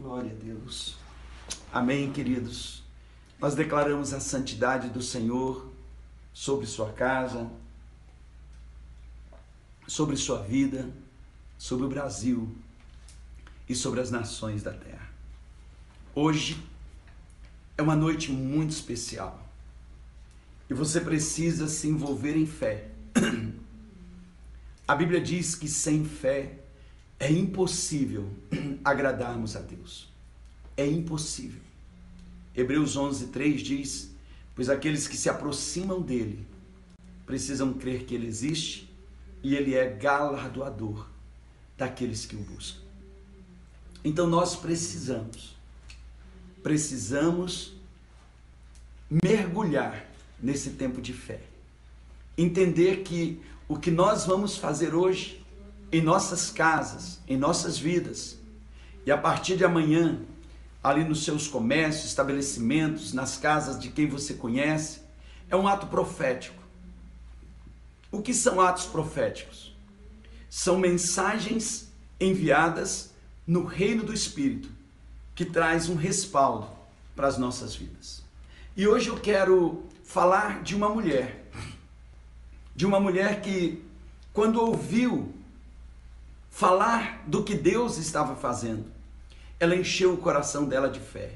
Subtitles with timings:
[0.00, 0.96] Glória a Deus.
[1.72, 2.84] Amém, queridos.
[3.40, 5.72] Nós declaramos a santidade do Senhor
[6.32, 7.50] sobre sua casa,
[9.88, 10.88] sobre sua vida,
[11.58, 12.56] sobre o Brasil
[13.68, 15.10] e sobre as nações da terra.
[16.14, 16.64] Hoje
[17.76, 19.44] é uma noite muito especial
[20.70, 22.88] e você precisa se envolver em fé.
[24.86, 26.67] A Bíblia diz que sem fé
[27.18, 28.28] é impossível
[28.84, 30.08] agradarmos a Deus.
[30.76, 31.60] É impossível.
[32.54, 34.10] Hebreus 11, 3 diz:
[34.54, 36.46] Pois aqueles que se aproximam dele
[37.26, 38.88] precisam crer que ele existe
[39.42, 41.06] e ele é galardoador
[41.76, 42.80] daqueles que o buscam.
[44.04, 45.56] Então nós precisamos,
[46.62, 47.74] precisamos
[49.10, 50.08] mergulhar
[50.40, 51.40] nesse tempo de fé.
[52.36, 55.44] Entender que o que nós vamos fazer hoje
[55.90, 58.36] em nossas casas, em nossas vidas,
[59.06, 60.20] e a partir de amanhã,
[60.82, 65.00] ali nos seus comércios, estabelecimentos, nas casas de quem você conhece,
[65.48, 66.62] é um ato profético.
[68.10, 69.74] O que são atos proféticos?
[70.48, 71.88] São mensagens
[72.20, 73.12] enviadas
[73.46, 74.70] no reino do Espírito,
[75.34, 76.68] que traz um respaldo
[77.16, 78.22] para as nossas vidas.
[78.76, 81.50] E hoje eu quero falar de uma mulher,
[82.74, 83.82] de uma mulher que,
[84.32, 85.34] quando ouviu
[86.50, 88.86] falar do que Deus estava fazendo,
[89.60, 91.32] ela encheu o coração dela de fé.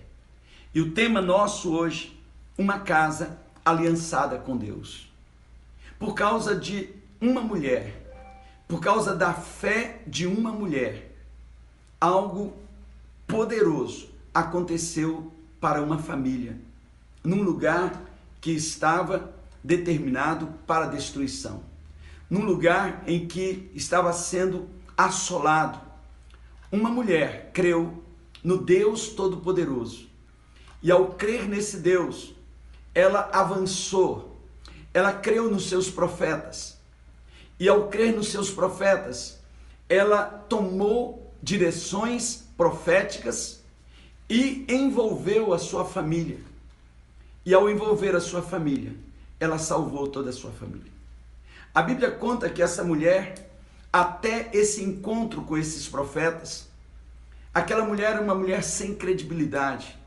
[0.75, 2.19] E o tema nosso hoje,
[2.57, 5.11] uma casa aliançada com Deus.
[5.99, 6.89] Por causa de
[7.21, 8.03] uma mulher,
[8.67, 11.15] por causa da fé de uma mulher,
[12.01, 12.55] algo
[13.27, 16.59] poderoso aconteceu para uma família,
[17.23, 18.03] num lugar
[18.41, 19.33] que estava
[19.63, 21.63] determinado para destruição,
[22.29, 24.69] num lugar em que estava sendo
[25.07, 25.81] assolado.
[26.71, 28.03] Uma mulher creu
[28.43, 30.09] no Deus Todo-Poderoso
[30.83, 32.35] e, ao crer nesse Deus,
[32.95, 34.37] ela avançou,
[34.93, 36.79] ela creu nos seus profetas
[37.59, 39.39] e, ao crer nos seus profetas,
[39.89, 43.63] ela tomou direções proféticas
[44.29, 46.53] e envolveu a sua família
[47.45, 48.95] e ao envolver a sua família,
[49.39, 50.91] ela salvou toda a sua família.
[51.75, 53.51] A Bíblia conta que essa mulher,
[53.93, 56.69] até esse encontro com esses profetas,
[57.53, 59.99] aquela mulher era uma mulher sem credibilidade,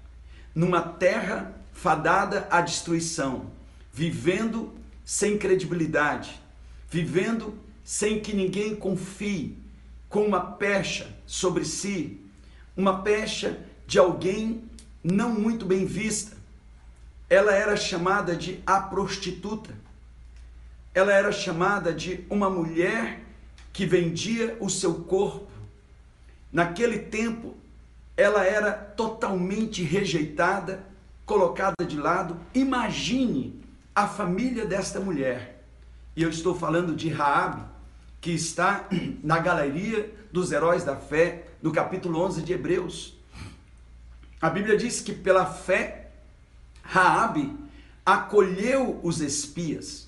[0.54, 3.52] numa terra fadada à destruição,
[3.94, 4.74] vivendo
[5.04, 6.42] sem credibilidade,
[6.90, 7.54] vivendo
[7.84, 9.58] sem que ninguém confie,
[10.10, 12.22] com uma pecha sobre si,
[12.76, 14.64] uma pecha de alguém
[15.04, 16.36] não muito bem vista
[17.30, 19.74] ela era chamada de a prostituta.
[20.94, 23.22] Ela era chamada de uma mulher
[23.76, 25.52] que vendia o seu corpo.
[26.50, 27.56] Naquele tempo,
[28.16, 30.88] ela era totalmente rejeitada,
[31.26, 32.40] colocada de lado.
[32.54, 33.62] Imagine
[33.94, 35.62] a família desta mulher.
[36.16, 37.64] E eu estou falando de Raabe,
[38.22, 38.88] que está
[39.22, 43.18] na galeria dos heróis da fé, no capítulo 11 de Hebreus.
[44.42, 46.12] A Bíblia diz que pela fé
[46.82, 47.54] Raabe
[48.06, 50.08] acolheu os espias,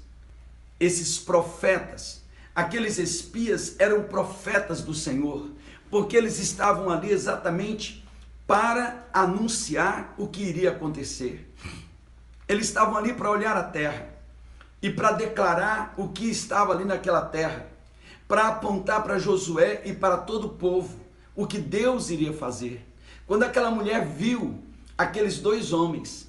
[0.79, 2.25] esses profetas.
[2.57, 5.47] Aqueles espias eram profetas do Senhor,
[5.91, 8.03] porque eles estavam ali exatamente
[8.47, 11.53] para anunciar o que iria acontecer.
[12.47, 14.09] Eles estavam ali para olhar a terra
[14.81, 17.67] e para declarar o que estava ali naquela terra,
[18.27, 20.97] para apontar para Josué e para todo o povo
[21.35, 22.83] o que Deus iria fazer.
[23.27, 24.59] Quando aquela mulher viu
[24.97, 26.27] aqueles dois homens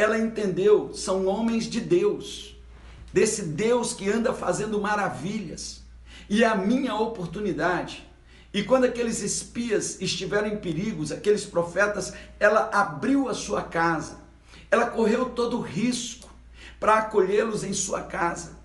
[0.00, 2.49] ela entendeu, são homens de Deus,
[3.12, 5.82] desse Deus que anda fazendo maravilhas,
[6.28, 8.06] e é a minha oportunidade.
[8.52, 14.18] E quando aqueles espias estiveram em perigos, aqueles profetas, ela abriu a sua casa,
[14.70, 16.28] ela correu todo o risco
[16.78, 18.58] para acolhê-los em sua casa,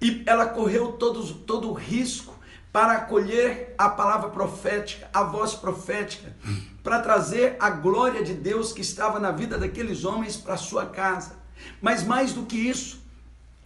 [0.00, 2.34] e ela correu todo, todo o risco
[2.72, 6.34] para acolher a palavra profética, a voz profética
[6.82, 11.36] para trazer a glória de Deus que estava na vida daqueles homens para sua casa.
[11.80, 13.01] Mas mais do que isso,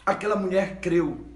[0.07, 1.27] aquela mulher creu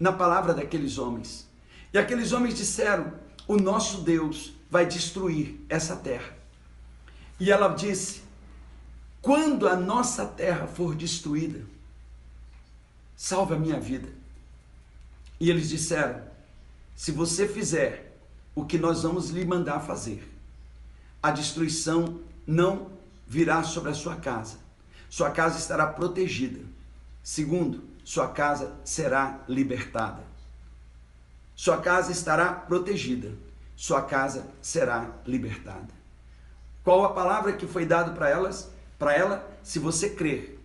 [0.00, 1.46] na palavra daqueles homens.
[1.92, 3.12] E aqueles homens disseram:
[3.46, 6.34] O nosso Deus vai destruir essa terra.
[7.38, 8.22] E ela disse:
[9.20, 11.64] Quando a nossa terra for destruída,
[13.14, 14.08] salve a minha vida.
[15.38, 16.22] E eles disseram:
[16.96, 18.16] Se você fizer
[18.54, 20.26] o que nós vamos lhe mandar fazer,
[21.22, 22.90] a destruição não
[23.26, 24.58] virá sobre a sua casa.
[25.08, 26.60] Sua casa estará protegida.
[27.22, 30.22] Segundo, sua casa será libertada.
[31.56, 33.32] Sua casa estará protegida.
[33.74, 35.88] Sua casa será libertada.
[36.84, 38.70] Qual a palavra que foi dada para elas?
[38.98, 40.60] Para ela, se você crer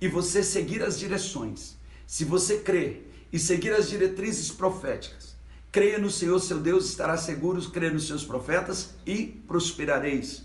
[0.00, 1.76] e você seguir as direções,
[2.06, 5.34] se você crer e seguir as diretrizes proféticas,
[5.70, 10.44] creia no Senhor seu Deus, estará seguro, creia nos seus profetas e prosperareis.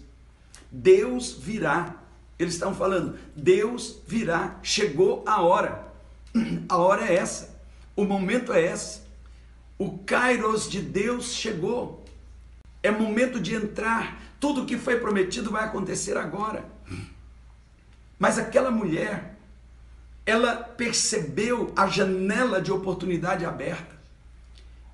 [0.71, 1.95] Deus virá.
[2.39, 4.59] Eles estão falando, Deus virá.
[4.63, 5.86] Chegou a hora.
[6.69, 7.57] A hora é essa.
[7.95, 9.01] O momento é esse.
[9.77, 12.03] O Kairos de Deus chegou.
[12.81, 14.21] É momento de entrar.
[14.39, 16.65] Tudo que foi prometido vai acontecer agora.
[18.19, 19.37] Mas aquela mulher,
[20.25, 23.95] ela percebeu a janela de oportunidade aberta.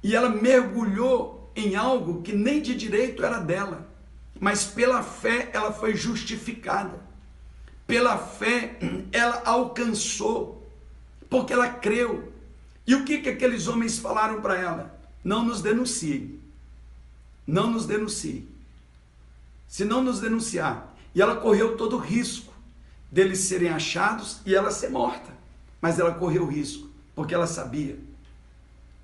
[0.02, 3.88] E ela mergulhou em algo que nem de direito era dela.
[4.40, 7.00] Mas pela fé ela foi justificada.
[7.88, 8.78] Pela fé
[9.12, 10.63] ela alcançou.
[11.34, 12.32] Porque ela creu.
[12.86, 15.00] E o que, que aqueles homens falaram para ela?
[15.24, 16.40] Não nos denunciem.
[17.48, 18.48] Não nos denunciem.
[19.68, 20.96] Se não nos denunciar.
[21.16, 22.54] E ela correu todo o risco
[23.12, 25.34] deles serem achados e ela ser morta.
[25.82, 27.98] Mas ela correu risco, porque ela sabia: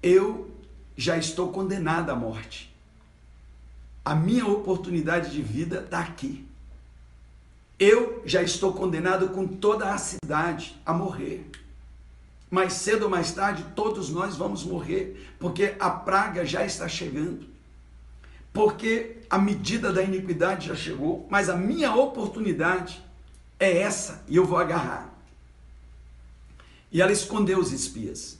[0.03, 0.51] eu
[0.95, 2.71] já estou condenada à morte.
[4.05, 6.47] A minha oportunidade de vida está aqui.
[7.79, 11.49] Eu já estou condenado com toda a cidade a morrer.
[12.49, 17.47] Mais cedo ou mais tarde, todos nós vamos morrer, porque a praga já está chegando.
[18.51, 23.03] Porque a medida da iniquidade já chegou, mas a minha oportunidade
[23.59, 25.13] é essa e eu vou agarrar.
[26.91, 28.39] E ela escondeu os espias.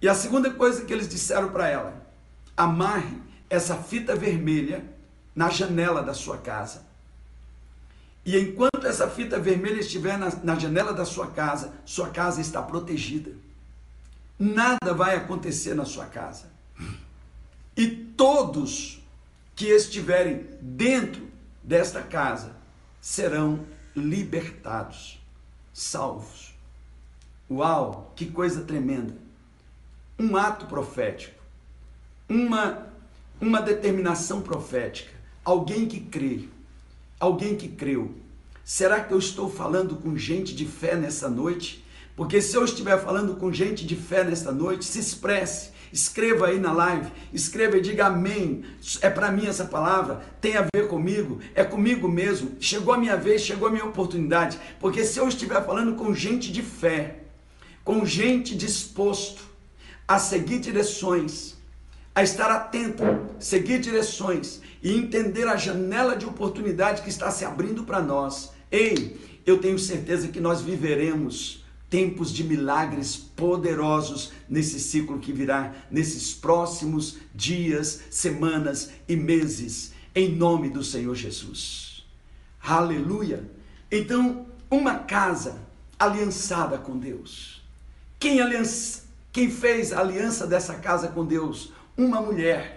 [0.00, 2.06] E a segunda coisa que eles disseram para ela:
[2.56, 3.18] amarre
[3.50, 4.84] essa fita vermelha
[5.34, 6.84] na janela da sua casa.
[8.26, 12.60] E enquanto essa fita vermelha estiver na, na janela da sua casa, sua casa está
[12.60, 13.30] protegida.
[14.36, 16.50] Nada vai acontecer na sua casa.
[17.76, 19.00] E todos
[19.54, 21.28] que estiverem dentro
[21.62, 22.56] desta casa
[23.00, 23.64] serão
[23.94, 25.20] libertados,
[25.72, 26.52] salvos.
[27.48, 29.14] Uau, que coisa tremenda!
[30.18, 31.40] Um ato profético,
[32.28, 32.88] uma,
[33.40, 35.12] uma determinação profética,
[35.44, 36.48] alguém que crê,
[37.18, 38.14] alguém que creu.
[38.64, 41.84] Será que eu estou falando com gente de fé nessa noite?
[42.16, 46.58] Porque se eu estiver falando com gente de fé nesta noite, se expresse, escreva aí
[46.58, 48.64] na live, escreva e diga amém.
[49.02, 52.56] É para mim essa palavra, tem a ver comigo, é comigo mesmo.
[52.58, 54.58] Chegou a minha vez, chegou a minha oportunidade.
[54.80, 57.20] Porque se eu estiver falando com gente de fé,
[57.84, 59.44] com gente disposto
[60.08, 61.54] a seguir direções,
[62.14, 63.02] a estar atento,
[63.38, 68.52] seguir direções e entender a janela de oportunidade que está se abrindo para nós.
[68.70, 75.74] Ei, eu tenho certeza que nós viveremos tempos de milagres poderosos nesse ciclo que virá,
[75.90, 82.06] nesses próximos dias, semanas e meses, em nome do Senhor Jesus.
[82.62, 83.42] Aleluia!
[83.90, 85.58] Então, uma casa
[85.98, 87.60] aliançada com Deus.
[88.20, 91.72] Quem, aliança, quem fez a aliança dessa casa com Deus?
[91.96, 92.75] uma mulher.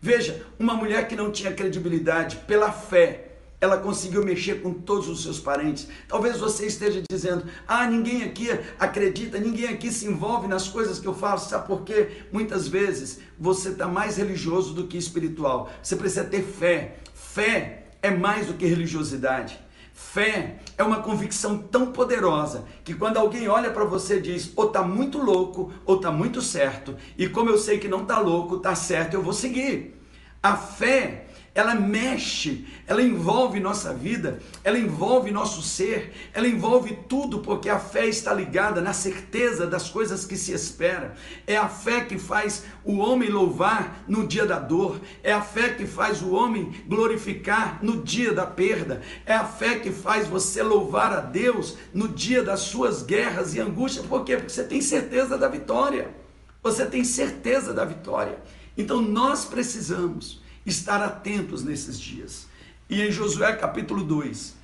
[0.00, 3.30] Veja, uma mulher que não tinha credibilidade, pela fé,
[3.60, 5.86] ela conseguiu mexer com todos os seus parentes.
[6.08, 8.48] Talvez você esteja dizendo: ah, ninguém aqui
[8.78, 11.50] acredita, ninguém aqui se envolve nas coisas que eu faço.
[11.50, 12.24] Sabe por quê?
[12.32, 15.70] Muitas vezes você está mais religioso do que espiritual.
[15.82, 16.96] Você precisa ter fé.
[17.12, 19.60] Fé é mais do que religiosidade.
[20.00, 24.82] Fé é uma convicção tão poderosa que quando alguém olha para você diz ou tá
[24.82, 28.74] muito louco ou tá muito certo e como eu sei que não tá louco, tá
[28.74, 29.94] certo, eu vou seguir.
[30.42, 37.40] A fé ela mexe, ela envolve nossa vida, ela envolve nosso ser, ela envolve tudo,
[37.40, 41.14] porque a fé está ligada na certeza das coisas que se espera.
[41.46, 45.70] É a fé que faz o homem louvar no dia da dor, é a fé
[45.70, 50.62] que faz o homem glorificar no dia da perda, é a fé que faz você
[50.62, 54.36] louvar a Deus no dia das suas guerras e angústias, por quê?
[54.36, 56.20] Porque você tem certeza da vitória.
[56.62, 58.38] Você tem certeza da vitória.
[58.76, 62.46] Então nós precisamos estar atentos nesses dias.
[62.88, 64.56] E em Josué capítulo 2,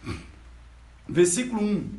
[1.08, 1.90] versículo 1,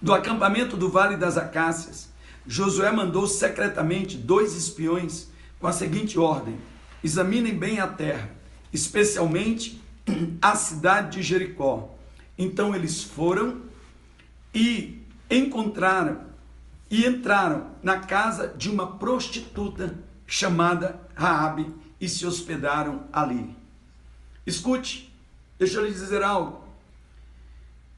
[0.00, 2.08] do acampamento do Vale das Acácias,
[2.46, 6.58] Josué mandou secretamente dois espiões com a seguinte ordem:
[7.02, 8.30] examinem bem a terra,
[8.72, 9.80] especialmente
[10.40, 11.94] a cidade de Jericó.
[12.36, 13.62] Então eles foram
[14.54, 16.28] e encontraram
[16.90, 23.54] e entraram na casa de uma prostituta chamada Raabe e se hospedaram ali.
[24.46, 25.12] Escute,
[25.58, 26.64] deixa eu lhe dizer algo.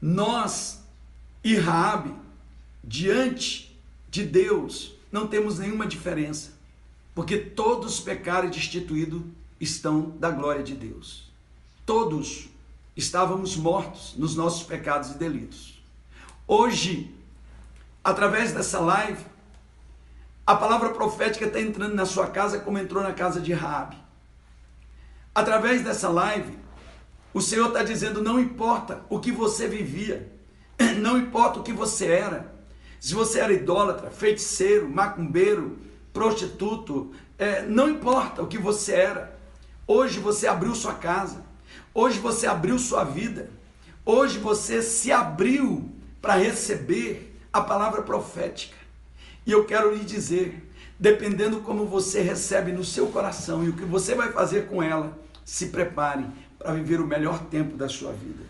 [0.01, 0.83] Nós
[1.43, 2.13] e Raabe,
[2.83, 3.75] diante
[4.09, 6.51] de Deus, não temos nenhuma diferença,
[7.15, 9.21] porque todos pecaram e destituídos
[9.59, 11.31] estão da glória de Deus.
[11.85, 12.49] todos
[12.95, 15.81] estávamos mortos nos nossos pecados e delitos.
[16.47, 17.13] Hoje,
[18.03, 19.23] através dessa live,
[20.45, 23.97] a palavra profética está entrando na sua casa como entrou na casa de Raabe.
[25.33, 26.57] Através dessa live,
[27.33, 30.31] o Senhor está dizendo: não importa o que você vivia,
[30.99, 32.53] não importa o que você era,
[32.99, 35.79] se você era idólatra, feiticeiro, macumbeiro,
[36.11, 39.39] prostituto, é, não importa o que você era,
[39.87, 41.43] hoje você abriu sua casa,
[41.93, 43.49] hoje você abriu sua vida,
[44.05, 45.89] hoje você se abriu
[46.21, 48.82] para receber a palavra profética.
[49.45, 50.69] E eu quero lhe dizer,
[50.99, 55.17] dependendo como você recebe no seu coração e o que você vai fazer com ela,
[55.43, 56.25] se prepare
[56.57, 58.43] para viver o melhor tempo da sua vida.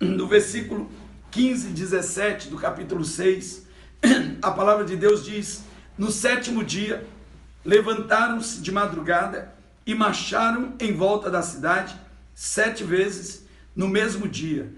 [0.00, 0.90] No versículo
[1.30, 3.66] 15 e 17 do capítulo 6,
[4.42, 5.62] a palavra de Deus diz:
[5.96, 7.06] No sétimo dia,
[7.64, 9.54] levantaram-se de madrugada
[9.86, 11.94] e marcharam em volta da cidade
[12.34, 13.44] sete vezes
[13.74, 14.72] no mesmo dia.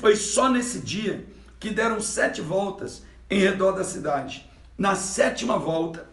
[0.00, 1.24] Foi só nesse dia
[1.60, 4.47] que deram sete voltas em redor da cidade.
[4.78, 6.08] Na sétima volta,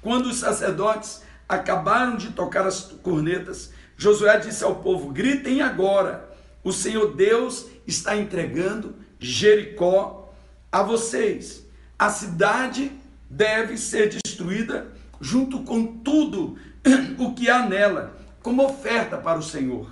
[0.00, 6.26] quando os sacerdotes acabaram de tocar as cornetas, Josué disse ao povo: Gritem agora,
[6.64, 10.32] o Senhor Deus está entregando Jericó
[10.72, 11.66] a vocês.
[11.98, 12.90] A cidade
[13.28, 14.86] deve ser destruída
[15.20, 16.56] junto com tudo
[17.18, 19.90] o que há nela, como oferta para o Senhor.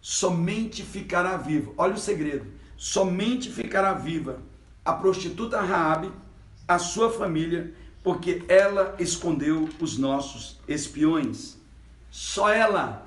[0.00, 1.74] Somente ficará vivo.
[1.76, 2.46] Olha o segredo.
[2.76, 4.38] Somente ficará viva
[4.84, 6.10] a prostituta Raabe,
[6.70, 11.56] a sua família, porque ela escondeu os nossos espiões.
[12.12, 13.04] Só ela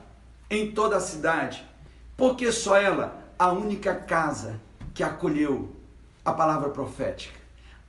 [0.49, 1.63] em toda a cidade.
[2.17, 4.59] Porque só ela, a única casa
[4.93, 5.73] que acolheu
[6.25, 7.39] a palavra profética,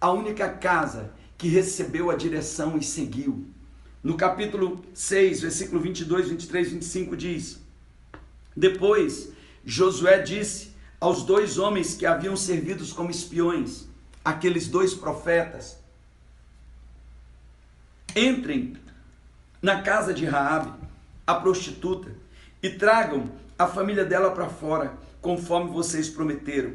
[0.00, 3.44] a única casa que recebeu a direção e seguiu.
[4.00, 7.60] No capítulo 6, versículo 22, 23, 25 diz:
[8.56, 9.32] Depois
[9.64, 13.88] Josué disse aos dois homens que haviam servido como espiões,
[14.24, 15.78] aqueles dois profetas:
[18.16, 18.76] Entrem
[19.60, 20.72] na casa de Raabe,
[21.26, 22.10] a prostituta,
[22.62, 26.74] e tragam a família dela para fora, conforme vocês prometeram.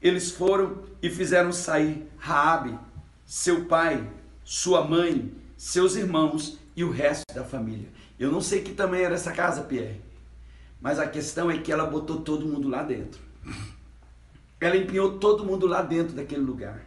[0.00, 2.78] Eles foram e fizeram sair Raabe,
[3.24, 4.08] seu pai,
[4.44, 7.88] sua mãe, seus irmãos e o resto da família.
[8.18, 10.00] Eu não sei que tamanho era essa casa, Pierre,
[10.80, 13.20] mas a questão é que ela botou todo mundo lá dentro.
[14.60, 16.82] Ela empenhou todo mundo lá dentro daquele lugar.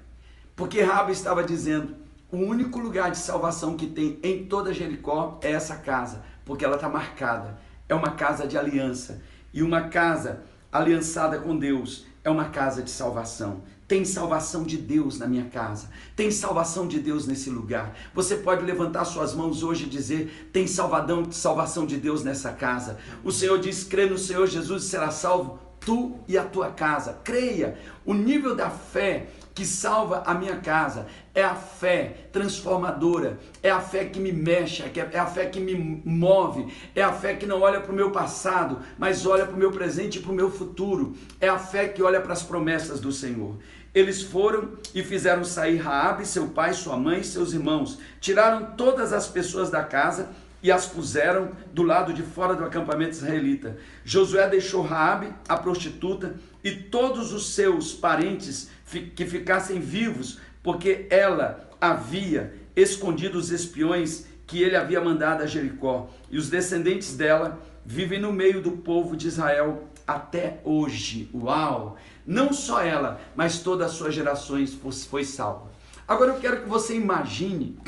[0.55, 1.95] Porque Raabe estava dizendo:
[2.31, 6.75] o único lugar de salvação que tem em toda Jericó é essa casa, porque ela
[6.75, 7.57] está marcada
[7.89, 9.21] é uma casa de aliança.
[9.51, 13.63] E uma casa aliançada com Deus é uma casa de salvação.
[13.87, 15.89] Tem salvação de Deus na minha casa.
[16.15, 17.97] Tem salvação de Deus nesse lugar.
[18.13, 22.99] Você pode levantar suas mãos hoje e dizer: tem salvadão, salvação de Deus nessa casa.
[23.23, 27.19] O Senhor diz: crê no Senhor Jesus e será salvo tu e a tua casa.
[27.23, 27.77] Creia.
[28.05, 29.27] O nível da fé
[29.59, 31.07] que salva a minha casa.
[31.35, 35.75] É a fé transformadora, é a fé que me mexe, é, a fé que me
[36.05, 39.59] move, é a fé que não olha para o meu passado, mas olha para o
[39.59, 41.13] meu presente e para o meu futuro.
[41.41, 43.57] É a fé que olha para as promessas do Senhor.
[43.93, 47.99] Eles foram e fizeram sair Raabe, seu pai, sua mãe e seus irmãos.
[48.21, 50.29] Tiraram todas as pessoas da casa
[50.61, 53.77] e as puseram do lado de fora do acampamento israelita.
[54.03, 58.69] Josué deixou Raabe, a prostituta, e todos os seus parentes
[59.15, 66.09] que ficassem vivos, porque ela havia escondido os espiões que ele havia mandado a Jericó.
[66.29, 71.29] E os descendentes dela vivem no meio do povo de Israel até hoje.
[71.33, 71.97] Uau!
[72.25, 74.77] Não só ela, mas todas as suas gerações
[75.09, 75.71] foi salva.
[76.07, 77.79] Agora eu quero que você imagine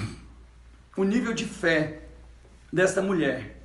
[0.96, 2.01] o nível de fé
[2.72, 3.58] desta mulher.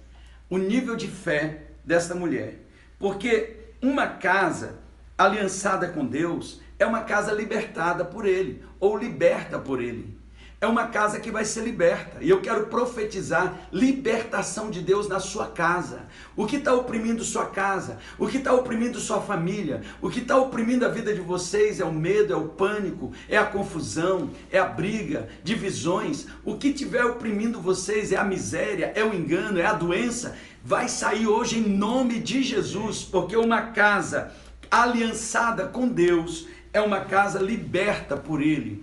[0.48, 2.54] O nível de fé desta mulher.
[2.98, 4.78] Porque uma casa
[5.16, 10.15] aliançada com Deus é uma casa libertada por Ele, ou liberta por Ele.
[10.58, 12.16] É uma casa que vai ser liberta.
[12.22, 16.06] E eu quero profetizar libertação de Deus na sua casa.
[16.34, 17.98] O que está oprimindo sua casa?
[18.18, 19.82] O que está oprimindo sua família?
[20.00, 23.36] O que está oprimindo a vida de vocês é o medo, é o pânico, é
[23.36, 26.26] a confusão, é a briga, divisões.
[26.42, 30.38] O que estiver oprimindo vocês é a miséria, é o engano, é a doença.
[30.64, 34.32] Vai sair hoje em nome de Jesus, porque uma casa
[34.70, 38.82] aliançada com Deus é uma casa liberta por Ele.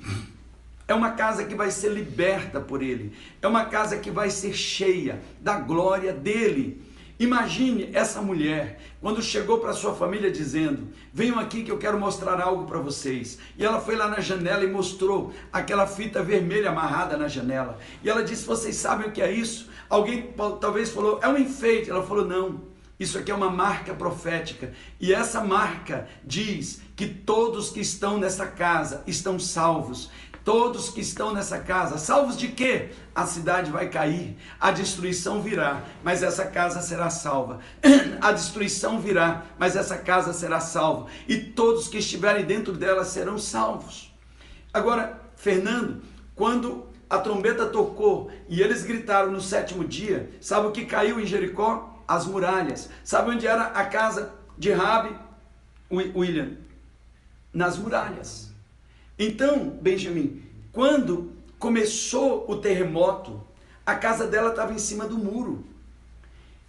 [0.87, 3.13] É uma casa que vai ser liberta por Ele.
[3.41, 6.81] É uma casa que vai ser cheia da glória dEle.
[7.19, 12.41] Imagine essa mulher quando chegou para sua família dizendo: Venham aqui que eu quero mostrar
[12.41, 13.37] algo para vocês.
[13.57, 17.77] E ela foi lá na janela e mostrou aquela fita vermelha amarrada na janela.
[18.03, 19.69] E ela disse: Vocês sabem o que é isso?
[19.87, 21.89] Alguém talvez falou: É um enfeite.
[21.89, 22.61] Ela falou: Não,
[22.99, 24.73] Isso aqui é uma marca profética.
[24.99, 30.11] E essa marca diz que todos que estão nessa casa estão salvos.
[30.43, 32.89] Todos que estão nessa casa, salvos de quê?
[33.15, 37.59] A cidade vai cair, a destruição virá, mas essa casa será salva.
[38.19, 41.07] A destruição virá, mas essa casa será salva.
[41.27, 44.13] E todos que estiverem dentro dela serão salvos.
[44.73, 46.01] Agora, Fernando,
[46.35, 51.25] quando a trombeta tocou e eles gritaram no sétimo dia, sabe o que caiu em
[51.25, 52.01] Jericó?
[52.07, 52.89] As muralhas.
[53.03, 55.15] Sabe onde era a casa de Rabi,
[55.91, 56.57] William?
[57.53, 58.52] Nas muralhas.
[59.17, 60.41] Então, Benjamin,
[60.71, 63.41] quando começou o terremoto,
[63.85, 65.65] a casa dela estava em cima do muro.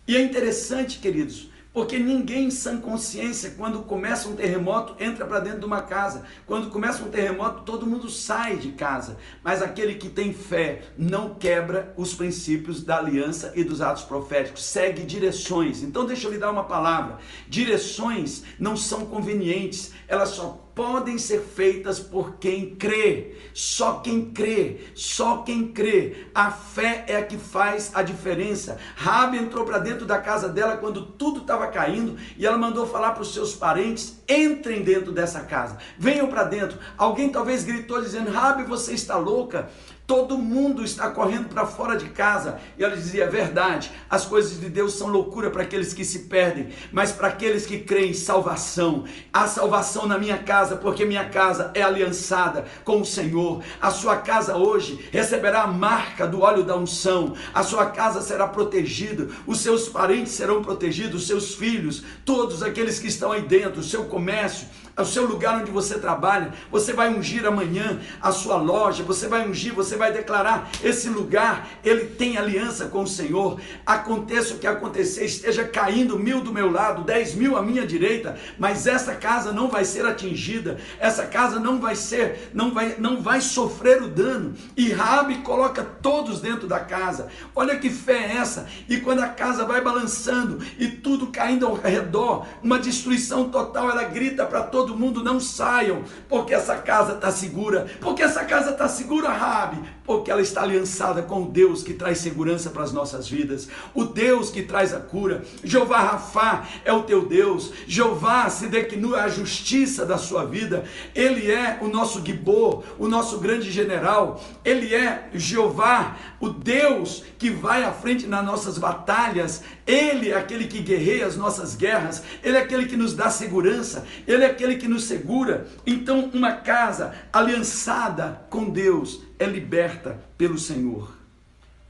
[0.06, 5.40] E é interessante, queridos, porque ninguém em sã consciência, quando começa um terremoto, entra para
[5.40, 6.24] dentro de uma casa.
[6.46, 9.16] Quando começa um terremoto, todo mundo sai de casa.
[9.42, 14.62] Mas aquele que tem fé não quebra os princípios da aliança e dos atos proféticos,
[14.62, 15.82] segue direções.
[15.82, 21.40] Então, deixa eu lhe dar uma palavra: direções não são convenientes, elas só podem ser
[21.40, 23.36] feitas por quem crê.
[23.52, 26.26] Só quem crê, só quem crê.
[26.34, 28.78] A fé é a que faz a diferença.
[28.96, 33.12] Rabi entrou para dentro da casa dela quando tudo estava caindo e ela mandou falar
[33.12, 36.78] para os seus parentes: entrem dentro dessa casa, venham para dentro.
[36.98, 39.70] Alguém talvez gritou dizendo: Rabi, você está louca?
[40.06, 42.60] Todo mundo está correndo para fora de casa.
[42.78, 46.68] E ela dizia: verdade, as coisas de Deus são loucura para aqueles que se perdem,
[46.92, 49.04] mas para aqueles que creem salvação.
[49.32, 53.62] Há salvação na minha casa, porque minha casa é aliançada com o Senhor.
[53.80, 57.34] A sua casa hoje receberá a marca do óleo da unção.
[57.54, 62.98] A sua casa será protegida, os seus parentes serão protegidos, os seus filhos, todos aqueles
[62.98, 64.68] que estão aí dentro, o seu comércio
[65.02, 69.48] o seu lugar onde você trabalha, você vai ungir amanhã a sua loja, você vai
[69.48, 73.60] ungir, você vai declarar: esse lugar, ele tem aliança com o Senhor.
[73.84, 78.38] Aconteça o que acontecer, esteja caindo mil do meu lado, dez mil à minha direita,
[78.58, 83.20] mas essa casa não vai ser atingida, essa casa não vai ser, não vai, não
[83.20, 84.54] vai sofrer o dano.
[84.76, 87.28] E Rabi coloca todos dentro da casa.
[87.54, 88.66] Olha que fé é essa!
[88.88, 94.04] E quando a casa vai balançando e tudo caindo ao redor, uma destruição total, ela
[94.04, 97.86] grita para todos todo mundo não saiam, porque essa casa está segura.
[98.00, 102.18] Porque essa casa está segura, Rabi, porque ela está aliançada com o Deus que traz
[102.18, 105.42] segurança para as nossas vidas, o Deus que traz a cura.
[105.62, 107.72] Jeová Rafá é o teu Deus.
[107.86, 110.84] Jeová se declinua a justiça da sua vida.
[111.14, 114.42] Ele é o nosso Gibor, o nosso grande general.
[114.62, 119.62] Ele é Jeová, o Deus que vai à frente nas nossas batalhas.
[119.86, 122.22] Ele é aquele que guerreia as nossas guerras.
[122.42, 124.06] Ele é aquele que nos dá segurança.
[124.26, 125.66] Ele é aquele que nos segura.
[125.86, 131.16] Então, uma casa aliançada com Deus é liberta pelo Senhor.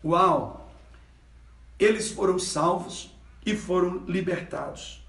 [0.04, 0.72] Uau!
[1.78, 3.10] Eles foram salvos
[3.44, 5.04] e foram libertados.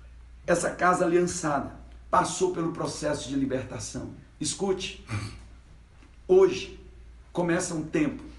[0.47, 1.71] Essa casa aliançada
[2.10, 4.13] passou pelo processo de libertação.
[4.41, 5.05] Escute,
[6.27, 6.79] hoje
[7.31, 8.35] começa um tempo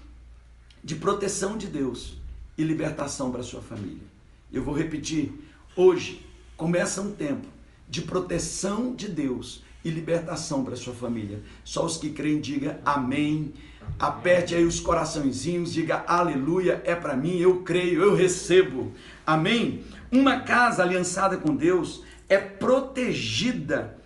[0.87, 2.15] de proteção de Deus
[2.57, 4.07] e libertação para sua família.
[4.53, 5.33] Eu vou repetir,
[5.75, 7.45] hoje começa um tempo
[7.89, 11.41] de proteção de Deus e libertação para sua família.
[11.65, 13.53] Só os que creem diga amém
[13.99, 18.91] Aperte aí os coraçõezinhos, diga aleluia, é para mim, eu creio, eu recebo.
[19.25, 19.83] Amém?
[20.11, 23.97] Uma casa aliançada com Deus é protegida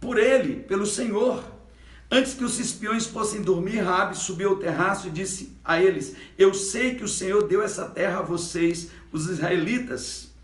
[0.00, 1.53] por Ele, pelo Senhor.
[2.10, 6.52] Antes que os espiões fossem dormir, Rabi subiu ao terraço e disse a eles: Eu
[6.54, 10.34] sei que o Senhor deu essa terra a vocês, os israelitas.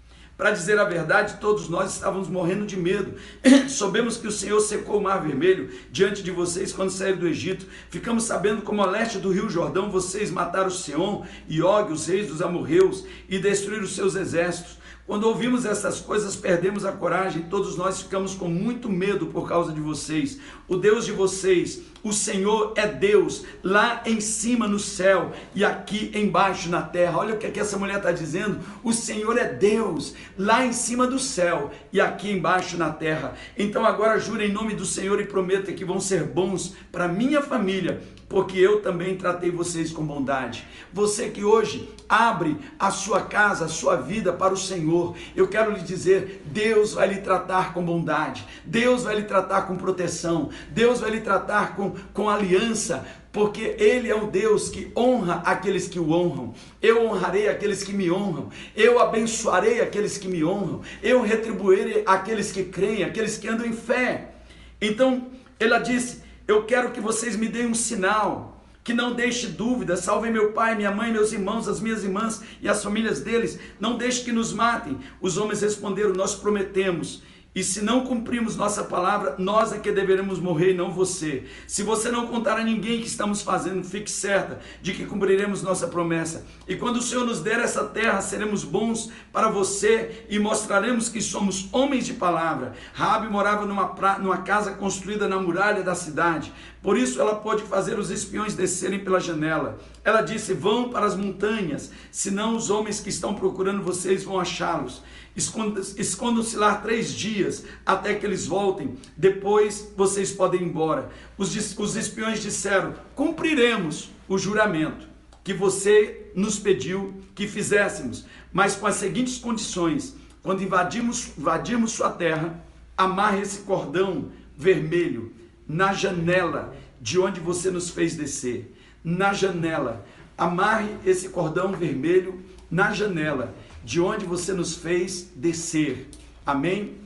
[0.40, 3.12] Para dizer a verdade, todos nós estávamos morrendo de medo.
[3.68, 7.66] Soubemos que o Senhor secou o mar vermelho diante de vocês quando saíram do Egito.
[7.90, 12.26] Ficamos sabendo como a leste do rio Jordão vocês mataram Seom e Og, os reis
[12.26, 14.79] dos amorreus, e destruíram seus exércitos.
[15.10, 19.72] Quando ouvimos essas coisas, perdemos a coragem, todos nós ficamos com muito medo por causa
[19.72, 20.38] de vocês.
[20.68, 26.12] O Deus de vocês, o Senhor é Deus, lá em cima no céu e aqui
[26.14, 27.18] embaixo na terra.
[27.18, 28.60] Olha o que, é que essa mulher está dizendo.
[28.84, 33.34] O Senhor é Deus, lá em cima do céu e aqui embaixo na terra.
[33.58, 37.42] Então agora jura em nome do Senhor e prometa que vão ser bons para minha
[37.42, 40.64] família porque eu também tratei vocês com bondade.
[40.92, 45.72] Você que hoje abre a sua casa, a sua vida para o Senhor, eu quero
[45.72, 51.00] lhe dizer: Deus vai lhe tratar com bondade, Deus vai lhe tratar com proteção, Deus
[51.00, 55.98] vai lhe tratar com, com aliança, porque Ele é o Deus que honra aqueles que
[55.98, 56.54] o honram.
[56.80, 62.52] Eu honrarei aqueles que me honram, eu abençoarei aqueles que me honram, eu retribuirei aqueles
[62.52, 64.34] que creem, aqueles que andam em fé.
[64.80, 65.26] Então,
[65.58, 68.56] ela disse: eu quero que vocês me deem um sinal.
[68.82, 72.68] que não deixe dúvida, salve meu pai, minha mãe, meus irmãos, as minhas irmãs e
[72.68, 74.98] as famílias deles, não deixe que nos matem.
[75.20, 77.22] Os homens responderam: Nós prometemos.
[77.52, 81.44] E se não cumprirmos nossa palavra, nós é que deveremos morrer e não você.
[81.66, 85.88] Se você não contar a ninguém que estamos fazendo, fique certa de que cumpriremos nossa
[85.88, 86.46] promessa.
[86.68, 91.20] E quando o Senhor nos der essa terra, seremos bons para você e mostraremos que
[91.20, 92.72] somos homens de palavra.
[92.92, 94.16] Rabi morava numa, pra...
[94.20, 96.52] numa casa construída na muralha da cidade.
[96.80, 99.78] Por isso ela pôde fazer os espiões descerem pela janela.
[100.04, 105.02] Ela disse: Vão para as montanhas, senão os homens que estão procurando vocês vão achá-los.
[105.36, 108.96] Escondam-se lá três dias até que eles voltem.
[109.16, 111.10] Depois vocês podem ir embora.
[111.38, 115.08] Os, os espiões disseram: Cumpriremos o juramento
[115.44, 122.10] que você nos pediu que fizéssemos, mas com as seguintes condições: quando invadirmos, invadirmos sua
[122.10, 122.62] terra,
[122.96, 125.32] amarre esse cordão vermelho
[125.66, 128.74] na janela de onde você nos fez descer.
[129.02, 130.04] Na janela,
[130.36, 136.08] amarre esse cordão vermelho na janela de onde você nos fez descer.
[136.44, 136.98] Amém?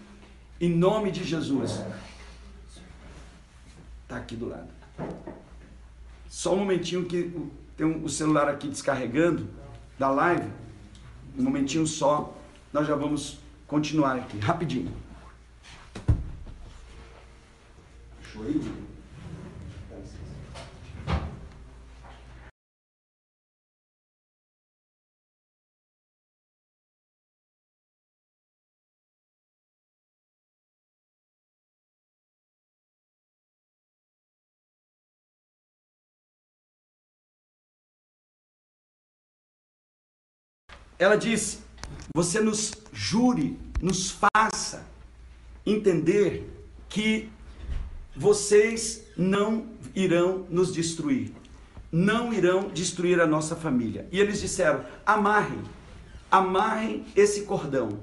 [0.60, 1.82] Em nome de Jesus.
[4.02, 4.68] Está aqui do lado.
[6.28, 7.32] Só um momentinho que
[7.76, 9.48] tem o celular aqui descarregando
[9.98, 10.50] da live.
[11.38, 12.36] Um momentinho só.
[12.72, 14.92] Nós já vamos continuar aqui, rapidinho.
[18.32, 18.93] Show aí?
[40.98, 41.58] Ela disse:
[42.14, 44.86] Você nos jure, nos faça
[45.66, 46.50] entender
[46.88, 47.30] que
[48.14, 51.32] vocês não irão nos destruir,
[51.90, 54.06] não irão destruir a nossa família.
[54.12, 55.62] E eles disseram: amarrem,
[56.30, 57.98] amarrem esse cordão,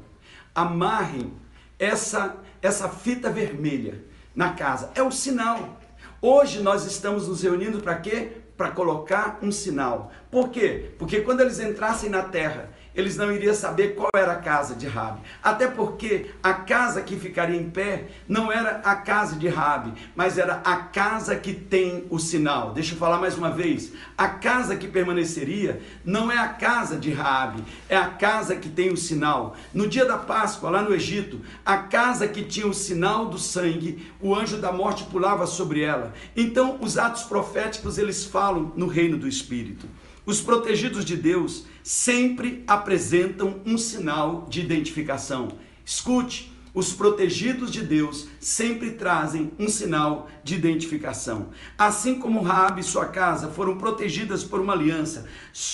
[0.54, 1.32] amarrem
[1.80, 4.04] essa, essa fita vermelha
[4.36, 4.91] na casa.
[4.95, 5.80] É o sinal.
[6.21, 8.34] Hoje nós estamos nos reunindo para quê?
[8.56, 10.12] Para colocar um sinal.
[10.30, 10.91] Por quê?
[10.99, 14.88] Porque quando eles entrassem na terra eles não iriam saber qual era a casa de
[14.88, 15.21] Rabi.
[15.41, 20.38] Até porque a casa que ficaria em pé não era a casa de Rabi, mas
[20.38, 22.73] era a casa que tem o sinal.
[22.73, 23.93] Deixa eu falar mais uma vez.
[24.17, 28.91] A casa que permaneceria não é a casa de Rabi, é a casa que tem
[28.91, 29.56] o sinal.
[29.73, 34.12] No dia da Páscoa, lá no Egito, a casa que tinha o sinal do sangue,
[34.19, 36.13] o anjo da morte pulava sobre ela.
[36.36, 39.88] Então, os atos proféticos eles falam no reino do espírito.
[40.25, 45.49] Os protegidos de Deus sempre apresentam um sinal de identificação.
[45.84, 51.49] Escute, os protegidos de Deus sempre trazem um sinal de identificação.
[51.77, 55.25] Assim como Raab e sua casa foram protegidas por uma aliança,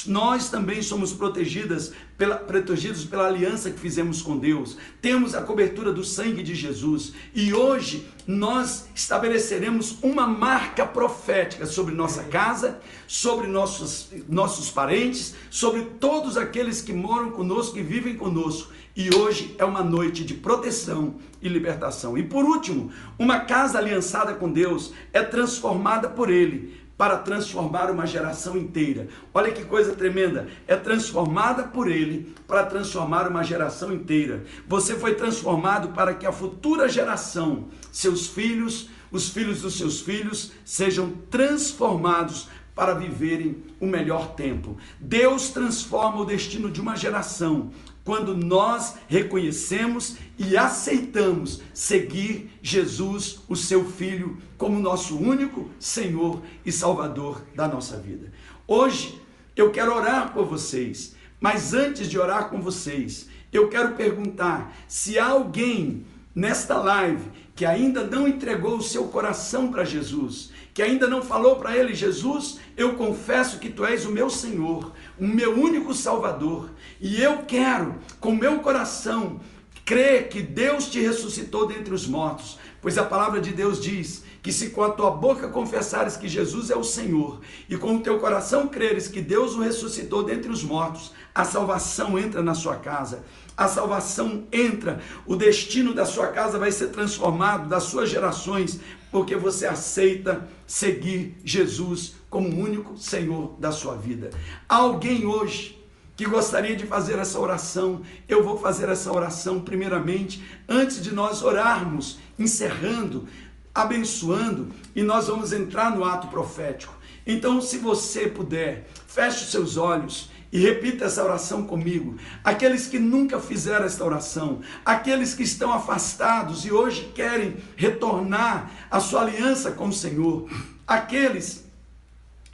[0.07, 4.77] nós também somos protegidas pela, protegidos pela aliança que fizemos com Deus.
[4.99, 11.93] Temos a cobertura do sangue de Jesus e hoje nós estabeleceremos uma marca profética sobre
[11.93, 18.73] nossa casa, sobre nossos, nossos parentes, sobre todos aqueles que moram conosco e vivem conosco
[18.97, 22.17] e hoje é uma noite de proteção e libertação.
[22.17, 28.07] E por último, uma casa aliançada com Deus é transformada por Ele para transformar uma
[28.07, 29.07] geração inteira.
[29.31, 30.47] Olha que coisa tremenda!
[30.67, 34.43] É transformada por Ele para transformar uma geração inteira.
[34.67, 40.53] Você foi transformado para que a futura geração, seus filhos, os filhos dos seus filhos,
[40.65, 44.77] sejam transformados para viverem o melhor tempo.
[44.99, 47.71] Deus transforma o destino de uma geração
[48.07, 56.71] quando nós reconhecemos e aceitamos seguir Jesus, o seu Filho, como nosso único Senhor e
[56.71, 58.31] Salvador da nossa vida.
[58.65, 59.21] Hoje
[59.57, 65.19] eu quero orar por vocês, mas antes de orar com vocês, eu quero perguntar se
[65.19, 71.07] há alguém nesta live que ainda não entregou o seu coração para Jesus, que ainda
[71.07, 75.59] não falou para ele: Jesus, eu confesso que tu és o meu Senhor, o meu
[75.59, 76.69] único Salvador,
[77.01, 79.39] e eu quero, com meu coração,
[79.83, 84.53] crer que Deus te ressuscitou dentre os mortos, pois a palavra de Deus diz que
[84.53, 88.19] se com a tua boca confessares que Jesus é o Senhor e com o teu
[88.19, 93.25] coração creres que Deus o ressuscitou dentre os mortos, a salvação entra na sua casa.
[93.57, 98.79] A salvação entra, o destino da sua casa vai ser transformado, das suas gerações,
[99.11, 104.29] porque você aceita seguir Jesus como único Senhor da sua vida.
[104.67, 105.77] Alguém hoje
[106.15, 111.43] que gostaria de fazer essa oração, eu vou fazer essa oração primeiramente, antes de nós
[111.43, 113.27] orarmos, encerrando,
[113.73, 116.95] abençoando, e nós vamos entrar no ato profético.
[117.25, 122.17] Então, se você puder, feche os seus olhos e repita essa oração comigo.
[122.43, 128.99] Aqueles que nunca fizeram esta oração, aqueles que estão afastados e hoje querem retornar a
[128.99, 130.49] sua aliança com o Senhor,
[130.85, 131.65] aqueles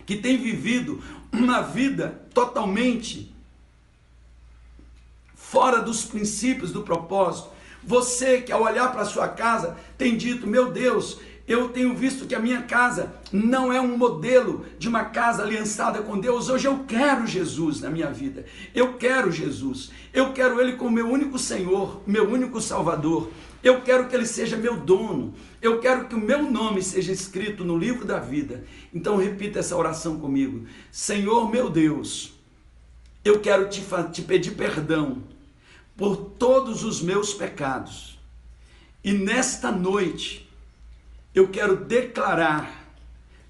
[0.06, 1.02] que têm vivido
[1.32, 3.34] uma vida totalmente
[5.36, 7.50] fora dos princípios do propósito.
[7.84, 12.36] Você que ao olhar para sua casa tem dito: Meu Deus, eu tenho visto que
[12.36, 16.48] a minha casa não é um modelo de uma casa aliançada com Deus.
[16.48, 18.46] Hoje eu quero Jesus na minha vida.
[18.74, 19.92] Eu quero Jesus.
[20.14, 23.30] Eu quero Ele como meu único Senhor, meu único Salvador.
[23.62, 25.34] Eu quero que Ele seja meu dono.
[25.62, 28.64] Eu quero que o meu nome seja escrito no livro da vida.
[28.94, 30.66] Então repita essa oração comigo.
[30.90, 32.34] Senhor meu Deus,
[33.24, 35.24] eu quero te, te pedir perdão
[35.98, 38.18] por todos os meus pecados.
[39.04, 40.50] E nesta noite,
[41.34, 42.88] eu quero declarar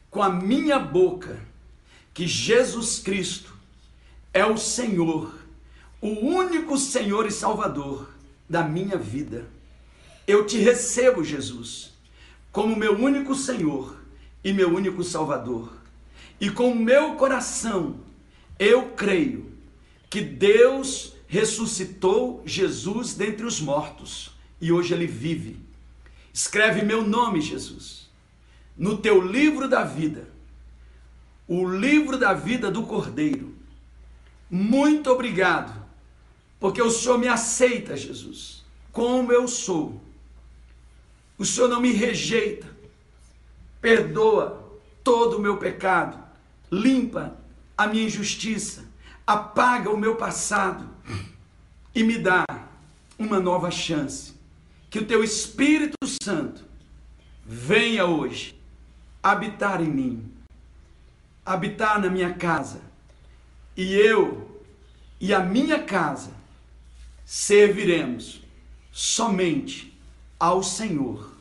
[0.09, 1.39] com a minha boca
[2.13, 3.53] que Jesus Cristo
[4.33, 5.33] é o Senhor,
[5.99, 8.09] o único Senhor e Salvador
[8.47, 9.47] da minha vida.
[10.25, 11.91] Eu te recebo, Jesus,
[12.51, 13.97] como meu único Senhor
[14.43, 15.73] e meu único Salvador.
[16.39, 17.97] E com o meu coração
[18.59, 19.51] eu creio
[20.09, 25.57] que Deus ressuscitou Jesus dentre os mortos e hoje ele vive
[26.33, 28.09] Escreve meu nome, Jesus,
[28.75, 30.27] no teu livro da vida,
[31.47, 33.53] o livro da vida do Cordeiro.
[34.49, 35.79] Muito obrigado,
[36.59, 40.01] porque o Senhor me aceita, Jesus, como eu sou.
[41.37, 42.67] O Senhor não me rejeita,
[43.79, 46.17] perdoa todo o meu pecado,
[46.71, 47.37] limpa
[47.77, 48.85] a minha injustiça,
[49.25, 50.89] apaga o meu passado
[51.93, 52.43] e me dá
[53.19, 54.33] uma nova chance
[54.93, 56.63] que o teu Espírito Santo
[57.43, 58.55] venha hoje
[59.23, 60.31] habitar em mim,
[61.43, 62.79] habitar na minha casa,
[63.75, 64.61] e eu
[65.19, 66.29] e a minha casa
[67.25, 68.43] serviremos
[68.91, 69.99] somente
[70.39, 71.33] ao Senhor,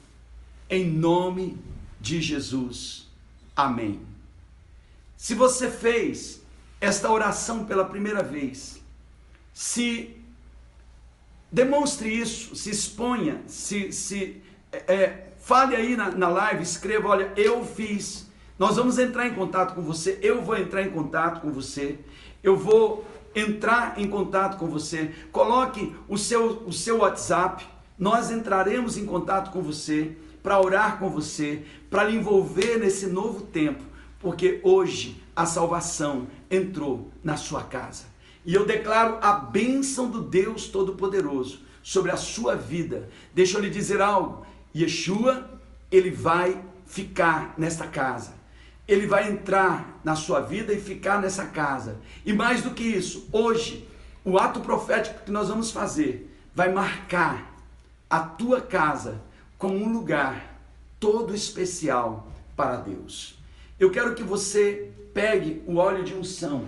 [0.70, 1.58] em nome
[2.00, 3.06] de Jesus.
[3.54, 4.00] Amém.
[5.14, 6.40] Se você fez
[6.80, 8.80] esta oração pela primeira vez,
[9.52, 10.21] se
[11.52, 17.30] Demonstre isso, se exponha, se, se é, é, fale aí na, na live, escreva, olha,
[17.36, 18.26] eu fiz.
[18.58, 21.98] Nós vamos entrar em contato com você, eu vou entrar em contato com você,
[22.42, 25.12] eu vou entrar em contato com você.
[25.30, 27.66] Coloque o seu, o seu WhatsApp,
[27.98, 33.42] nós entraremos em contato com você para orar com você, para lhe envolver nesse novo
[33.42, 33.84] tempo,
[34.18, 38.11] porque hoje a salvação entrou na sua casa.
[38.44, 43.08] E eu declaro a bênção do Deus Todo-Poderoso sobre a sua vida.
[43.32, 44.44] Deixa eu lhe dizer algo.
[44.74, 45.48] Yeshua,
[45.90, 48.34] ele vai ficar nesta casa.
[48.86, 51.98] Ele vai entrar na sua vida e ficar nessa casa.
[52.24, 53.88] E mais do que isso, hoje,
[54.24, 57.56] o ato profético que nós vamos fazer vai marcar
[58.10, 59.22] a tua casa
[59.56, 60.60] como um lugar
[60.98, 63.38] todo especial para Deus.
[63.78, 66.66] Eu quero que você pegue o óleo de unção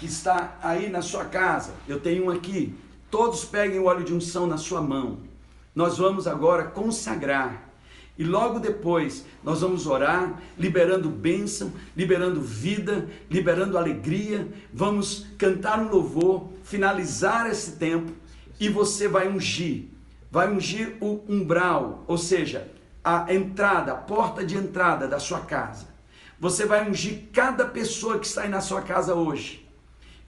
[0.00, 2.74] que está aí na sua casa, eu tenho um aqui.
[3.10, 5.18] Todos peguem o óleo de unção na sua mão.
[5.74, 7.68] Nós vamos agora consagrar.
[8.16, 14.48] E logo depois nós vamos orar, liberando bênção, liberando vida, liberando alegria.
[14.72, 18.10] Vamos cantar um louvor, finalizar esse tempo
[18.58, 19.84] e você vai ungir.
[20.30, 22.70] Vai ungir o umbral, ou seja,
[23.04, 25.88] a entrada, a porta de entrada da sua casa.
[26.38, 29.68] Você vai ungir cada pessoa que está aí na sua casa hoje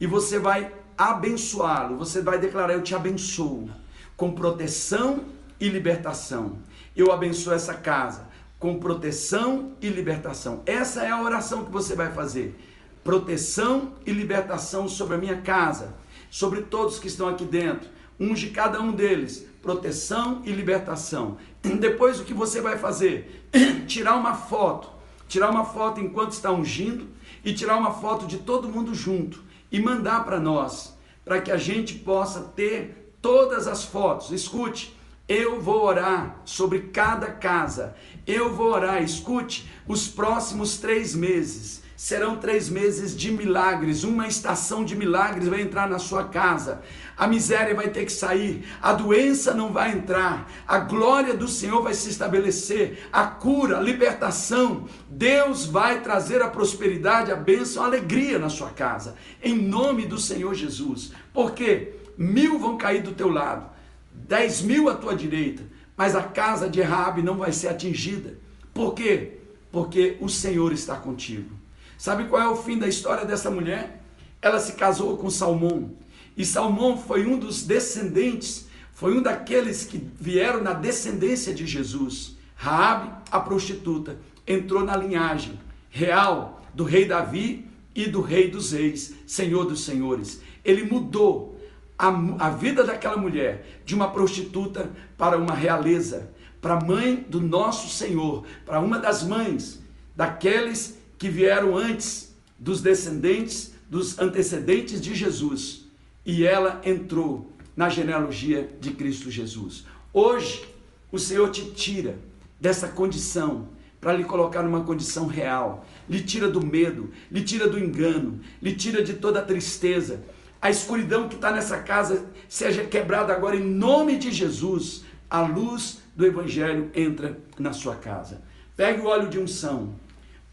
[0.03, 3.71] e você vai abençoá-lo, você vai declarar: Eu te abençoo,
[4.17, 5.27] com proteção
[5.61, 6.59] e libertação.
[6.97, 8.27] Eu abençoo essa casa
[8.59, 10.61] com proteção e libertação.
[10.67, 12.59] Essa é a oração que você vai fazer.
[13.05, 15.95] Proteção e libertação sobre a minha casa,
[16.29, 17.89] sobre todos que estão aqui dentro.
[18.19, 19.47] Unge cada um deles.
[19.63, 21.37] Proteção e libertação.
[21.63, 23.49] Depois o que você vai fazer?
[23.87, 24.91] Tirar uma foto.
[25.29, 27.07] Tirar uma foto enquanto está ungindo
[27.45, 31.57] e tirar uma foto de todo mundo junto e mandar para nós, para que a
[31.57, 34.31] gente possa ter todas as fotos.
[34.31, 37.97] Escute, eu vou orar sobre cada casa.
[38.27, 44.85] Eu vou orar, escute, os próximos três meses serão três meses de milagres, uma estação
[44.85, 46.83] de milagres vai entrar na sua casa.
[47.17, 51.81] A miséria vai ter que sair, a doença não vai entrar, a glória do Senhor
[51.81, 54.89] vai se estabelecer, a cura, a libertação.
[55.09, 60.19] Deus vai trazer a prosperidade, a bênção, a alegria na sua casa, em nome do
[60.19, 61.13] Senhor Jesus.
[61.33, 63.71] Porque mil vão cair do teu lado,
[64.13, 65.63] dez mil à tua direita,
[65.97, 68.37] mas a casa de Rabi não vai ser atingida.
[68.75, 69.35] Por quê?
[69.71, 71.62] Porque o Senhor está contigo.
[72.03, 74.03] Sabe qual é o fim da história dessa mulher?
[74.43, 75.93] Ela se casou com Salmão.
[76.37, 82.37] E Salmão foi um dos descendentes, foi um daqueles que vieram na descendência de Jesus.
[82.57, 85.61] Raabe, a prostituta, entrou na linhagem
[85.91, 90.43] real do rei Davi e do rei dos reis, senhor dos senhores.
[90.65, 91.57] Ele mudou
[91.97, 92.09] a,
[92.41, 98.45] a vida daquela mulher de uma prostituta para uma realeza, para mãe do nosso Senhor,
[98.67, 99.81] para uma das mães
[100.17, 105.85] daqueles que vieram antes dos descendentes, dos antecedentes de Jesus.
[106.27, 109.85] E ela entrou na genealogia de Cristo Jesus.
[110.13, 110.69] Hoje,
[111.13, 112.19] o Senhor te tira
[112.61, 113.69] dessa condição
[114.01, 118.75] para lhe colocar numa condição real, lhe tira do medo, lhe tira do engano, lhe
[118.75, 120.25] tira de toda a tristeza.
[120.61, 125.05] A escuridão que está nessa casa seja quebrada agora em nome de Jesus.
[125.31, 128.43] A luz do Evangelho entra na sua casa.
[128.77, 129.95] Pegue o óleo de unção,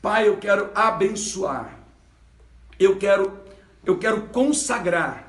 [0.01, 1.77] Pai, eu quero abençoar.
[2.79, 3.37] Eu quero
[3.85, 5.27] eu quero consagrar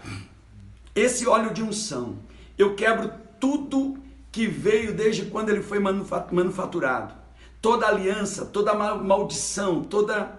[0.94, 2.18] esse óleo de unção.
[2.58, 3.98] Eu quebro tudo
[4.30, 7.14] que veio desde quando ele foi manufaturado.
[7.60, 10.38] Toda aliança, toda maldição, toda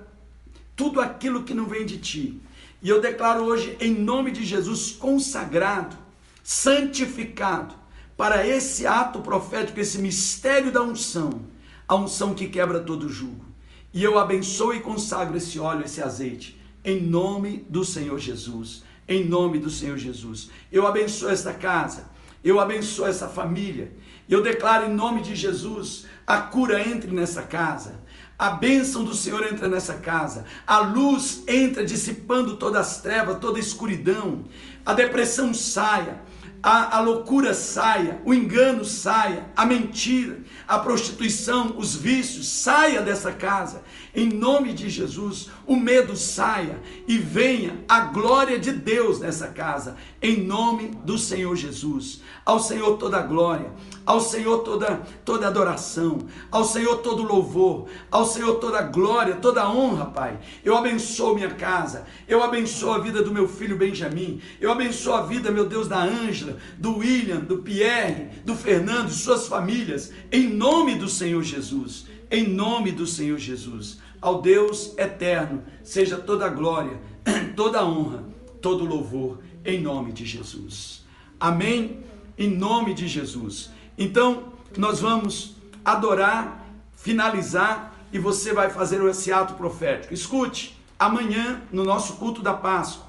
[0.75, 2.41] tudo aquilo que não vem de ti.
[2.81, 5.95] E eu declaro hoje em nome de Jesus consagrado,
[6.43, 7.75] santificado
[8.17, 11.41] para esse ato profético, esse mistério da unção,
[11.87, 13.50] a unção que quebra todo jugo.
[13.93, 18.83] E eu abençoo e consagro esse óleo, esse azeite, em nome do Senhor Jesus.
[19.07, 20.49] Em nome do Senhor Jesus.
[20.71, 22.09] Eu abençoo esta casa,
[22.43, 23.91] eu abençoo essa família.
[24.29, 27.99] Eu declaro em nome de Jesus a cura entre nessa casa.
[28.39, 30.45] A bênção do Senhor entra nessa casa.
[30.65, 34.45] A luz entra dissipando todas as trevas, toda a escuridão.
[34.85, 36.21] A depressão saia
[36.63, 43.31] a, a loucura saia, o engano saia, a mentira, a prostituição, os vícios, saia dessa
[43.31, 43.83] casa.
[44.13, 49.95] Em nome de Jesus, o medo saia e venha a glória de Deus nessa casa.
[50.21, 52.21] Em nome do Senhor Jesus.
[52.45, 53.71] Ao Senhor toda a glória,
[54.05, 56.19] ao Senhor toda, toda adoração,
[56.51, 60.39] ao Senhor todo louvor, ao Senhor toda glória, toda honra, Pai.
[60.65, 65.21] Eu abençoo minha casa, eu abençoo a vida do meu filho Benjamin, eu abençoo a
[65.21, 70.47] vida, meu Deus, da Ângela, do William, do Pierre, do Fernando, de suas famílias, em
[70.47, 73.99] nome do Senhor Jesus, em nome do Senhor Jesus.
[74.21, 76.99] Ao Deus eterno, seja toda glória,
[77.55, 78.23] toda honra,
[78.61, 81.03] todo louvor, em nome de Jesus.
[81.39, 81.99] Amém?
[82.37, 83.71] Em nome de Jesus.
[83.97, 90.13] Então, nós vamos adorar, finalizar e você vai fazer esse ato profético.
[90.13, 93.07] Escute, amanhã, no nosso culto da Páscoa,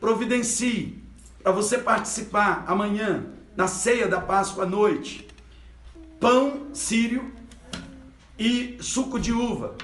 [0.00, 1.02] providencie
[1.42, 3.26] para você participar amanhã
[3.56, 5.26] na ceia da Páscoa à noite.
[6.18, 7.32] Pão sírio
[8.38, 9.76] e suco de uva.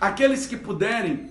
[0.00, 1.30] Aqueles que puderem,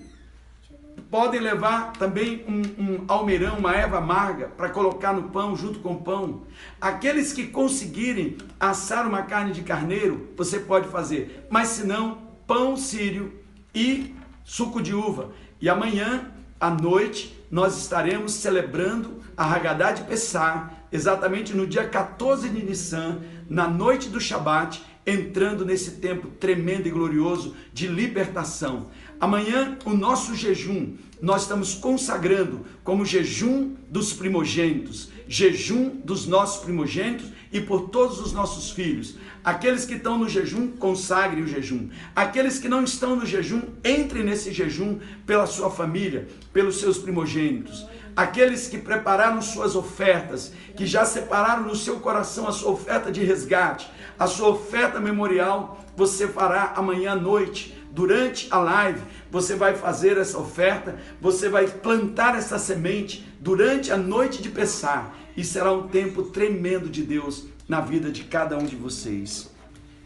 [1.10, 5.94] podem levar também um, um almeirão, uma erva amarga, para colocar no pão, junto com
[5.94, 6.42] o pão.
[6.80, 11.46] Aqueles que conseguirem assar uma carne de carneiro, você pode fazer.
[11.50, 13.32] Mas se não, pão sírio
[13.74, 14.14] e
[14.44, 15.32] suco de uva.
[15.60, 22.48] E amanhã, à noite, nós estaremos celebrando a Haggadah de Pessah, exatamente no dia 14
[22.48, 28.88] de Nissan, na noite do Shabat, entrando nesse tempo tremendo e glorioso de libertação.
[29.18, 37.26] Amanhã, o nosso jejum, nós estamos consagrando como jejum dos primogênitos, jejum dos nossos primogênitos
[37.52, 39.16] e por todos os nossos filhos.
[39.42, 41.88] Aqueles que estão no jejum, consagrem o jejum.
[42.14, 47.86] Aqueles que não estão no jejum, entrem nesse jejum pela sua família, pelos seus primogênitos.
[48.14, 53.24] Aqueles que prepararam suas ofertas, que já separaram no seu coração a sua oferta de
[53.24, 59.00] resgate, a sua oferta memorial, você fará amanhã à noite durante a live,
[59.30, 65.14] você vai fazer essa oferta, você vai plantar essa semente durante a noite de Pessar
[65.36, 69.48] e será um tempo tremendo de Deus na vida de cada um de vocês.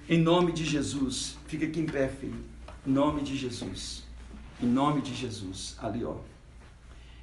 [0.07, 2.37] Em nome de Jesus, fica aqui em pé, filho.
[2.87, 4.05] Em nome de Jesus.
[4.63, 5.75] Em nome de Jesus.
[5.81, 6.17] Ali, ó.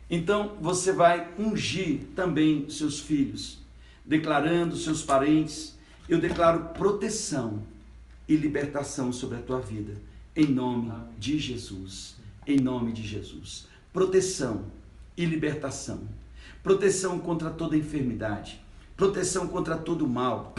[0.09, 3.59] Então você vai ungir também seus filhos,
[4.03, 5.77] declarando seus parentes.
[6.09, 7.61] Eu declaro proteção
[8.27, 9.93] e libertação sobre a tua vida
[10.35, 12.15] em nome de Jesus.
[12.47, 13.67] Em nome de Jesus.
[13.93, 14.65] Proteção
[15.15, 15.99] e libertação.
[16.63, 18.59] Proteção contra toda enfermidade.
[18.95, 20.55] Proteção contra todo mal.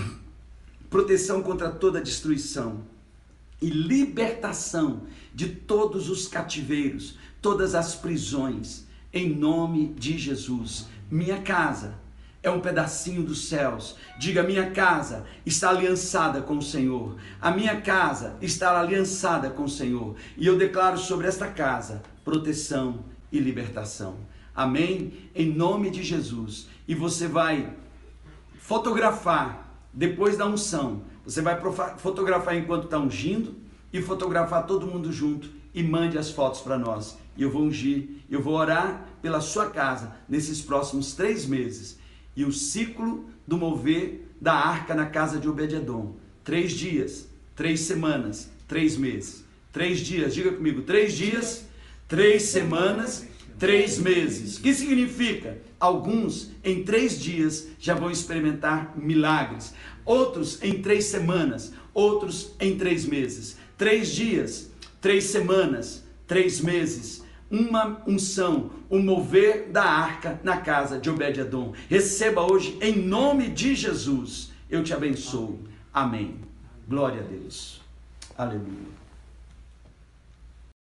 [0.91, 2.83] Proteção contra toda destruição.
[3.61, 5.03] E libertação
[5.33, 8.87] de todos os cativeiros, todas as prisões.
[9.12, 10.87] Em nome de Jesus.
[11.11, 12.01] Minha casa,
[12.43, 13.97] é um pedacinho dos céus.
[14.18, 17.16] Diga: minha casa está aliançada com o Senhor.
[17.41, 20.16] A minha casa está aliançada com o Senhor.
[20.37, 24.16] E eu declaro sobre esta casa proteção e libertação.
[24.55, 25.30] Amém?
[25.35, 26.68] Em nome de Jesus.
[26.87, 27.74] E você vai
[28.62, 31.02] fotografar depois da unção.
[31.24, 31.60] Você vai
[31.98, 33.54] fotografar enquanto está ungindo
[33.92, 37.18] e fotografar todo mundo junto e mande as fotos para nós.
[37.36, 41.98] E eu vou ungir, eu vou orar pela sua casa nesses próximos três meses.
[42.36, 46.14] E o ciclo do mover da arca na casa de Obed-Edom.
[46.44, 49.44] Três dias, três semanas, três meses.
[49.72, 51.64] Três dias, diga comigo, três dias,
[52.06, 53.26] três semanas,
[53.58, 54.58] três meses.
[54.58, 55.58] O que significa?
[55.83, 59.74] Alguns em três dias já vão experimentar milagres,
[60.05, 63.57] outros em três semanas, outros em três meses.
[63.76, 64.70] Três dias,
[65.01, 71.72] três semanas, três meses, uma unção, o um mover da arca na casa de Obed-Edom.
[71.89, 74.53] Receba hoje em nome de Jesus.
[74.70, 75.59] Eu te abençoo.
[75.93, 76.37] Amém.
[76.89, 77.80] Glória a Deus.
[78.39, 79.01] Aleluia.